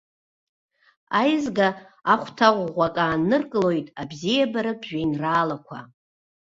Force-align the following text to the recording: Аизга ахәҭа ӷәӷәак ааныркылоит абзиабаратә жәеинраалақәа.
Аизга 1.19 1.67
ахәҭа 2.13 2.47
ӷәӷәак 2.55 2.95
ааныркылоит 3.05 3.87
абзиабаратә 4.01 4.85
жәеинраалақәа. 4.89 5.79